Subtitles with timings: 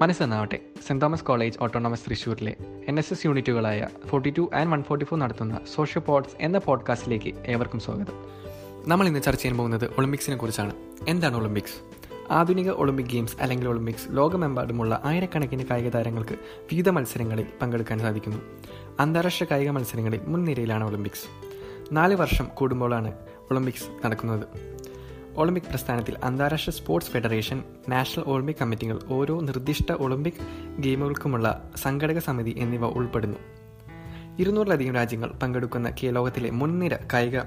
[0.00, 2.56] മനസ്സെന്നാവട്ടെ saint Thomas college autonomous തൃശ്ശൂരിലെ
[2.88, 7.34] N S S യൂണിറ്റുകളായ forty two and one forty four നടത്തുന്ന social pods എന്ന പോഡ്കാസ്റ്റിലേക്ക്
[7.46, 8.24] ഏവർക്കും സ്വാഗതം.
[8.86, 10.74] നമ്മൾ ഇന്ന് ചർച്ച ചെയ്യാൻ പോകുന്നത് ഒളിമ്പിക്സിനെ കുറിച്ചാണ്.
[11.08, 11.74] എന്താണ് ഒളിമ്പിക്സ്?
[12.32, 18.38] ആധുനിക ഒളിമ്പിക് ഗെയിംസ് അല്ലെങ്കിൽ ഒളിമ്പിക്സ് ലോകമെമ്പാടുമുള്ള ആയിരക്കണക്കിന് കായിക താരങ്ങൾക്ക് വിവിധ മത്സരങ്ങളിൽ പങ്കെടുക്കാൻ സാധിക്കുന്നു.
[19.00, 21.48] അന്താരാഷ്ട്ര കായിക മത്സരങ്ങളിൽ മുൻനിരയിലാണ് ഒളിമ്പിക്സ്.
[21.94, 23.12] നാല് വർഷം കൂടുമ്പോഴാണ്
[23.50, 24.46] ഒളിമ്പിക്സ് നടക്കുന്നത്.
[25.38, 30.34] ഒളിമ്പിക് പ്രസ്ഥാനത്തിൽ അന്താരാഷ്ട്ര സ്പോർട്സ് ഫെഡറേഷൻ നാഷണൽ ഒളിമ്പിക് കമ്മിറ്റികൾ ഓരോ നിർദ്ദിഷ്ട ഒളിമ്പിക്
[30.78, 33.38] ഗെയിമുകൾക്കുമുള്ള സംഘടക സമിതി എന്നിവ ഉൾപ്പെടുന്നു.
[34.38, 37.38] ഇരുന്നൂറിലധികം രാജ്യങ്ങൾ പങ്കെടുക്കുന്ന ലോകത്തിലെ മുൻനിര കായിക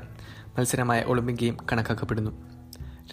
[0.58, 2.32] മത്സരമായ ഒളിമ്പിക് ഗെയിം കണക്കാക്കപ്പെടുന്നു.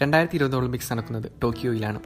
[0.01, 1.99] രണ്ടായിരത്തി ഇരുപത് ഒളിമ്പിക്സ് നടക്കുന്നത് ടോക്കിയോയിലാണ്.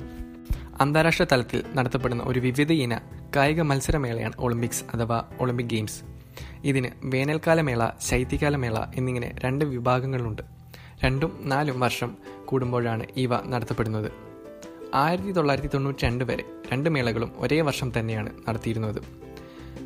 [0.81, 3.02] അന്താരാഷ്ട്ര തലത്തിൽ നടത്തപ്പെടുന്ന ഒരു വിവിധ ഇന
[3.36, 6.03] കായിക മത്സരമേളയാണ് ഒളിമ്പിക്സ് അഥവാ ഒളിമ്പിക് ഗെയിംസ്.
[6.64, 6.88] ഇതിന്
[8.00, 10.42] ശൈത്യകാല മേള എന്നിങ്ങനെ രണ്ട് വിഭാഗങ്ങളുണ്ട്.
[11.03, 14.11] രണ്ടും നാലും വർഷം കൂടുമ്പോഴാണ് ഇവ നടത്തപ്പെടുന്നത്.
[14.93, 16.43] ആയിരത്തി തൊള്ളായിരത്തി തൊണ്ണൂറ്റി രണ്ട് വരെ
[16.73, 19.02] രണ്ട് മേളകളും ഒരേ വർഷം തന്നെയാണ് നടത്തിയിരുന്നത്.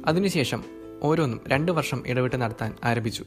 [0.06, 0.64] അതിനുശേഷം
[1.04, 3.26] ഓരോന്നും രണ്ട് വർഷം ഇടവിട്ട് നടത്താൻ ആരംഭിച്ചു.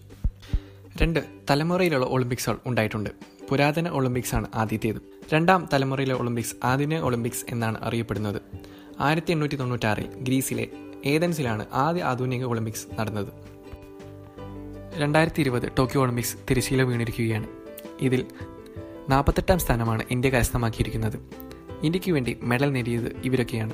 [1.03, 3.11] രണ്ട് തലമുറയിലുള്ള ഒളിമ്പിക്സുകൾ ഉണ്ടായിട്ടുണ്ട്.
[3.49, 4.97] പുരാതന ഒളിമ്പിക്സ് ആണ് ആദ്യത്തേത്.
[5.33, 8.43] രണ്ടാം തലമുറയിലെ ഒളിമ്പിക്സ് ആധുനിക ഒളിമ്പിക്സ് എന്നാണ് അറിയപ്പെടുന്നത്.
[9.01, 10.69] ആയിരത്തി എണ്ണൂറ്റി തൊണ്ണൂറ്റാറിൽ ഗ്രീസിലെ
[11.05, 13.29] ഏതൻസിലാണ് ആദ്യ ആധുനിക ഒളിമ്പിക്സ് നടന്നത്.
[14.95, 17.47] രണ്ടായിരത്തി ഇരുപത് ടോക്കിയോ ഒളിമ്പിക്സ് തിരശ്ശീല വീണിരിക്കുകയാണ്.
[18.01, 18.27] ഇതിൽ
[19.11, 21.19] നാൽപ്പത്തെട്ടാം സ്ഥാനമാണ് ഇന്ത്യ കരസ്ഥമാക്കിയിരിക്കുന്നത്.
[21.83, 23.73] ഇന്ത്യയ്ക്ക് വേണ്ടി മെഡൽ നേടിയത് ഇവരൊക്കെയാണ്.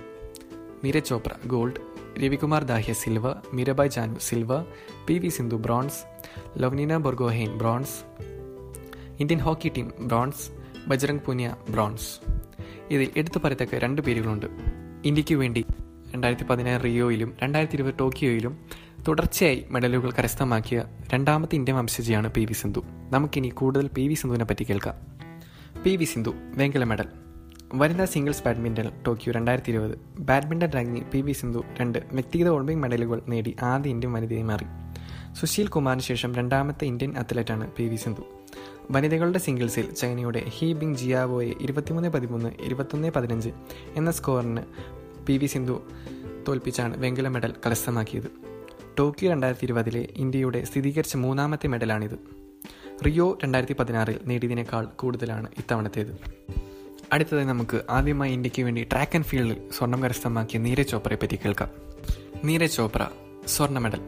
[0.85, 1.75] Neeraj Chopra gold.
[2.21, 4.65] Ravikumar Dahiya silver Mirabai Chanu silver
[5.07, 6.29] P V Sindhu bronze.
[6.59, 8.23] Lovlina Borgohain bronze.
[9.21, 10.51] Indian hockey team bronze.
[10.89, 12.33] Bajrang Punia bronze.
[12.91, 14.47] ഇതിൽ എടുത്തു പറയത്തക്ക രണ്ട് പേരുകളുണ്ട്.
[15.05, 15.65] ഇന്ത്യയ്ക്ക് വേണ്ടി
[16.15, 18.59] രണ്ടായിരത്തി പതിനാറ് റിയോയിലും രണ്ടായിരത്തി ഇരുപത് ടോക്കിയോയിലും
[19.09, 22.83] തുടർച്ചയായി മെഡലുകൾ കരസ്ഥമാക്കിയ രണ്ടാമത്തെ ഇന്ത്യൻ വംശജിയാണ് പി വി സിന്ധു.
[23.11, 25.16] നമുക്കിനി കൂടുതൽ പി വി സിന്ധുവിനെ പറ്റി കേൾക്കാം.
[25.85, 27.05] പി വി സിന്ധു വെങ്കല മെഡൽ.
[27.75, 33.23] വനിതാ സിംഗിൾസ് ബാഡ്മിന്റൺ ടോക്കിയോ രണ്ടായിരത്തി ഇരുപത് ബാഡ്മിന്റൺ റാങ്കി പി വി സിന്ധു രണ്ട് വ്യക്തിഗത ഒളിമ്പിക് മെഡലുകൾ
[33.29, 34.65] നേടി ആദ്യ ഇന്ത്യൻ വനിതയായി മാറി.
[35.35, 38.23] സുശീൽ കുമാറിന് ശേഷം രണ്ടാമത്തെ ഇന്ത്യൻ അത്ലറ്റാണ് പി വി സിന്ധു.
[38.91, 43.51] വനിതകളുടെ സിംഗിൾസിൽ ചൈനയുടെ ഹി ബിങ് ജിയാവോയെ ഇരുപത്തിമൂന്ന് പതിമൂന്ന് ഇരുപത്തൊന്ന് പതിനഞ്ച്
[43.97, 44.63] എന്ന സ്കോറിന്
[45.27, 45.83] പി വി സിന്ധു
[46.49, 48.31] തോൽപ്പിച്ചാണ് വെങ്കല മെഡൽ കരസ്ഥമാക്കിയത്.
[48.99, 52.46] ടോക്കിയോ രണ്ടായിരത്തി ഇരുപതിലെ ഇന്ത്യയുടെ സ്ഥിരീകരിച്ച മൂന്നാമത്തെ മെഡലാണിത്.
[53.05, 56.21] റിയോ രണ്ടായിരത്തി പതിനാറിൽ നേടിയതിനേക്കാൾ കൂടുതലാണ് ഇത്തവണത്തേത്.
[57.13, 61.71] അടുത്തതായി നമുക്ക് ആദ്യമായി ഇന്ത്യയ്ക്ക് വേണ്ടി ട്രാക്ക് ആൻഡ് ഫീൽഡിൽ സ്വർണം കരസ്ഥമാക്കിയ നീരജ് ചോപ്രയെ പറ്റി കേൾക്കാം.
[62.45, 63.09] നീരജ് ചോപ്ര
[63.47, 64.01] സ്വർണ മെഡൽ.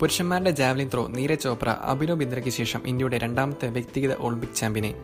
[0.00, 4.94] പുരുഷന്മാരുടെ ജാവലിൻ ത്രോ നീരജ് ചോപ്ര അഭിനവ് ബിന്ദ്രയ്ക്ക് ശേഷം ഇന്ത്യയുടെ രണ്ടാമത്തെ വ്യക്തിഗത ഒളിമ്പിക് ചാമ്പ്യനെ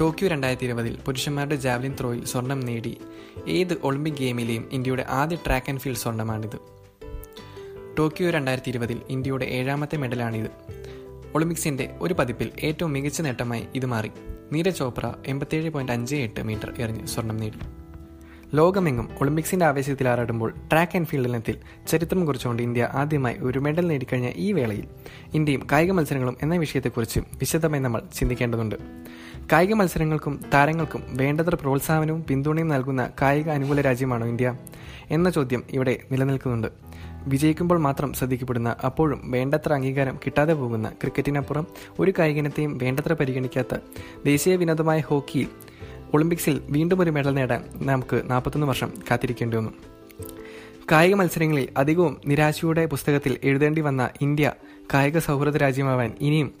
[0.00, 2.98] ടോക്കിയോ രണ്ടായിരത്തി ഇരുപതിൽ പുരുഷന്മാരുടെ ജാവലിൻ ത്രോയിൽ സ്വർണം നേടി
[3.48, 6.58] ഏത് ഒളിമ്പിക് ഗെയിമിലെയും ഇന്ത്യയുടെ ആദ്യ ട്രാക്ക് ആൻഡ് ഫീൽഡ് സ്വർണമാണിത്
[7.98, 10.50] ടോക്കിയോ രണ്ടായിരത്തി ഇരുപതിൽ ഇന്ത്യയുടെ ഏഴാമത്തെ മെഡലാണിത്.
[11.34, 14.10] ഒളിമ്പിക്സിന്റെ ഒരു പതിപ്പിൽ ഏറ്റവും മികച്ച നേട്ടമായി ഇത് മാറി.
[14.52, 17.58] നീരജ് ചോപ്ര എൺപത്തിയേഴ് പോയിന്റ് അഞ്ച് എട്ട് മീറ്റർ എറിഞ്ഞ് സ്വർണം നേടി.
[18.54, 21.58] ലോകമെങ്ങും ഒളിമ്പിക്സിന്റെ ആവേശത്തിൽ ആറാടുമ്പോൾ ട്രാക്ക് ആൻഡ് ഫീൽഡ് ഇനത്തിൽ
[21.88, 24.84] ചരിത്രം കുറിച്ചുകൊണ്ട് ഇന്ത്യ ആദ്യമായി ഒരു മെഡൽ നേടിക്കഴിഞ്ഞ ഈ വേളയിൽ
[25.34, 28.74] ഇന്ത്യയും കായിക മത്സരങ്ങളും എന്ന വിഷയത്തെക്കുറിച്ച് വിശദമായി നമ്മൾ ചിന്തിക്കേണ്ടതുണ്ട്.
[29.52, 34.54] കായിക മത്സരങ്ങൾക്കും താരങ്ങൾക്കും വേണ്ടത്ര പ്രോത്സാഹനവും പിന്തുണയും നൽകുന്ന കായിക അനുകൂല രാജ്യമാണോ ഇന്ത്യ?
[35.10, 36.87] എന്ന ചോദ്യം ഇവിടെ നിലനിൽക്കുന്നുണ്ട്.
[37.26, 41.66] വിജയിക്കുമ്പോൾ മാത്രം ശ്രദ്ധിക്കപ്പെടുന്ന അപ്പോഴും വേണ്ടത്ര അംഗീകാരം കിട്ടാതെ പോകുന്ന ക്രിക്കറ്റിനപ്പുറം
[41.98, 43.76] ഒരു കായികനത്തെയും വേണ്ടത്ര പരിഗണിക്കാത്ത
[44.24, 45.46] ദേശീയ വിനോദമായ ഹോക്കിയിൽ
[46.14, 49.70] ഒളിമ്പിക്സിൽ വീണ്ടും ഒരു മെഡൽ നേടാൻ നമുക്ക് നാൽപ്പത്തൊന്ന് വർഷം കാത്തിരിക്കേണ്ടി വന്നു.
[50.92, 54.52] കായിക മത്സരങ്ങളിൽ അധികവും നിരാശയുടെ പുസ്തകത്തിൽ എഴുതേണ്ടി വന്ന ഇന്ത്യ
[54.94, 56.54] കായിക സൗഹൃദ രാജ്യമാവാൻ ഇനിയും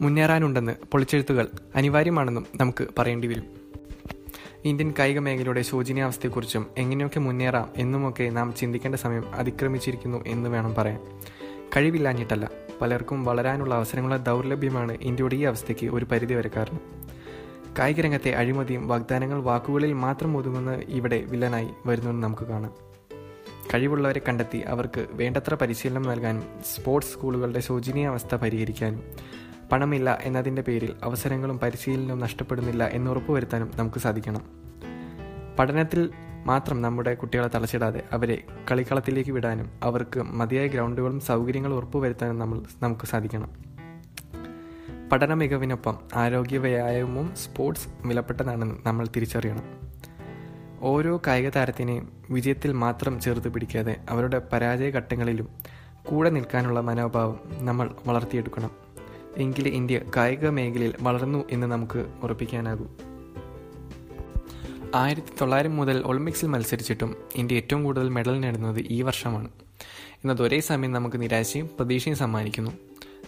[0.00, 3.59] മുന്നേറാനുണ്ടെന്ന് പൊളിച്ചെഴുത്തുകൾ അനിവാര്യമാണെന്നും നമുക്ക് പറയേണ്ടി വരും.
[4.64, 11.20] ഇന്ത്യൻ കായിക മേഖലയുടെ ശോചനീയാവസ്ഥയെക്കുറിച്ചും എങ്ങനെയൊക്കെ മുന്നേറാം എന്നുമൊക്കെ നാം ചിന്തിക്കേണ്ട സമയം അതിക്രമിച്ചിരിക്കുന്നു എന്ന് വേണം പറയാൻ.
[11.76, 12.50] കഴിവില്ലാഞ്ഞിട്ടല്ല
[12.80, 16.80] പലർക്കും വളരാനുള്ള അവസരങ്ങളുടെ ദൗർലഭ്യമാണ് ഇന്ത്യയുടെ ഈ അവസ്ഥയ്ക്ക് ഒരു പരിധി വരെ കാരണം.
[17.78, 22.90] കായിക രംഗത്തെ അഴിമതിയും വാഗ്ദാനങ്ങൾ വാക്കുകളിൽ മാത്രം ഒതുങ്ങുന്ന ഇവിടെ വില്ലനായി വരുന്നുവെന്ന് നമുക്ക് കാണാം.
[23.74, 26.42] കഴിവുള്ളവരെ കണ്ടെത്തി അവർക്ക് വേണ്ടത്ര പരിശീലനം നൽകാനും
[26.74, 29.02] സ്പോർട്സ് സ്കൂളുകളുടെ ശോചനീയാവസ്ഥ പരിഹരിക്കാനും
[29.72, 34.42] പണമില്ല എന്നതിന്റെ പേരിൽ അവസരങ്ങളും പരിശീലനവും നഷ്ടപ്പെടുന്നില്ല എന്ന് ഉറപ്പുവരുത്താനും നമുക്ക് സാധിക്കണം.
[35.58, 36.10] പഠനത്തിൽ
[36.44, 43.50] മാത്രം നമ്മുടെ കുട്ടികളെ തളച്ചിടാതെ അവരെ കളിക്കളത്തിലേക്ക് വിടാനും അവർക്ക് മതിയായ ഗ്രൗണ്ടുകളും സൗകര്യങ്ങളും ഉറപ്പുവരുത്താനും നമ്മൾ നമുക്ക് സാധിക്കണം.
[45.12, 49.62] പഠന മികവിനൊപ്പം ആരോഗ്യ വ്യായാമവും സ്പോർട്സ് വിലപ്പെട്ടതാണെന്ന് നമ്മൾ തിരിച്ചറിയണം.
[50.80, 55.48] ഓരോ കായിക താരത്തിനെയും വിജയത്തിൽ മാത്രം ചേർത്ത് പിടിക്കാതെ അവരുടെ പരാജയ ഘട്ടങ്ങളിലും
[56.04, 58.89] കൂടെ നിൽക്കാനുള്ള മനോഭാവം നമ്മൾ വളർത്തിയെടുക്കണം.
[59.36, 62.86] എങ്കിലേ ഇന്ത്യ കായിക മേഖലയിൽ വളർന്നു എന്ന് നമുക്ക് ഉറപ്പിക്കാനാകൂ.
[64.94, 69.48] ആയിരത്തി തൊള്ളായിരം മുതൽ ഒളിമ്പിക്സിൽ മത്സരിച്ചിട്ടും ഇന്ത്യ ഏറ്റവും കൂടുതൽ മെഡൽ നേടുന്നത് ഈ വർഷമാണ്.
[70.14, 72.70] എന്നത് ഒരേ സമയം നമുക്ക് നിരാശയും പ്രതീക്ഷയും സമ്മാനിക്കുന്നു.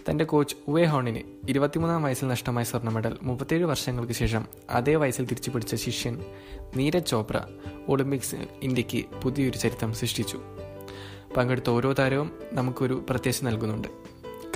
[0.09, 1.19] തന്റെ കോച്ച് ഉവേ ഹോണിന്
[1.49, 6.19] ഇരുപത്തിമൂന്നാം വയസ്സിൽ നഷ്ടമായ സ്വർണ മെഡൽ മുപ്പത്തേഴ് വർഷങ്ങൾക്ക് ശേഷം അതേ വയസ്സിൽ തിരിച്ചു പിടിച്ച ശിഷ്യൻ
[6.75, 7.41] നീരജ് ചോപ്ര
[7.87, 10.39] ഒളിമ്പിക്സ് ഇന്ത്യയ്ക്ക് പുതിയൊരു ചരിത്രം സൃഷ്ടിച്ചു.
[11.37, 14.02] പങ്കെടുത്ത ഓരോ താരവും നമുക്കൊരു പ്രത്യാശ നൽകുന്നുണ്ട്.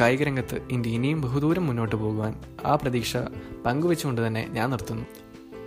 [0.01, 2.33] കായിക രംഗത്ത് ഇന്ത്യ ഇനിയും ബഹുദൂരം മുന്നോട്ട് പോകുവാൻ
[2.65, 3.17] ആ പ്രതീക്ഷ
[3.65, 5.05] പങ്കുവെച്ചുകൊണ്ട് തന്നെ ഞാൻ നിർത്തുന്നു.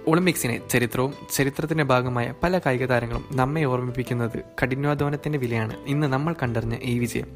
[0.06, 6.98] ഒളിമ്പിക്സിനെ ചരിത്രവും ചരിത്രത്തിന്റെ ഭാഗമായ പല കായിക താരങ്ങളും നമ്മെ ഓർമ്മിപ്പിക്കുന്നത് കഠിനാധ്വാനത്തിന്റെ വിലയാണ് ഇന്ന് നമ്മൾ കണ്ടറിഞ്ഞ ഈ
[6.98, 7.26] വിജയം.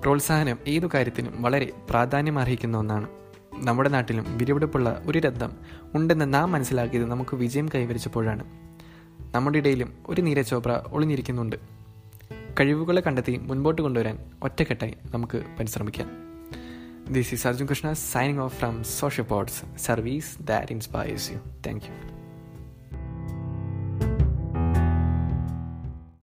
[0.00, 3.08] പ്രോത്സാഹനം ഏതു കാര്യത്തിനും വളരെ പ്രാധാന്യം അർഹിക്കുന്ന ഒന്നാണ്.
[3.54, 5.52] നമ്മുടെ നാട്ടിലും വിരിവെടുപ്പുള്ള ഒരു രഥം
[5.94, 8.44] ഉണ്ടെന്ന് നാം മനസ്സിലാക്കിയത് നമുക്ക് വിജയം കൈവരിച്ചപ്പോഴാണ്.
[9.34, 11.75] നമ്മുടെ ഇടയിലും ഒരു നീരജ് ചോപ്ര ഒളിഞ്ഞിരിക്കുന്നുണ്ട്.
[12.60, 16.10] കഴിവുകളെ കണ്ടെത്തി മുൻപോട്ട് കൊണ്ടുവരാൻ ഒറ്റക്കെട്ടായി നമുക്ക് പരിശ്രമിക്കാം.
[17.12, 21.36] This is Arjun Krishna signing off from social pods service that inspires you
[21.66, 22.15] thank you